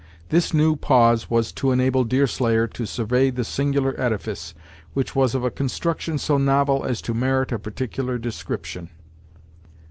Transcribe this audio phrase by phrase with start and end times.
[0.29, 4.55] This new pause was to enable Deerslayer to survey the singular edifice,
[4.95, 8.89] which was of a construction so novel as to merit a particular description.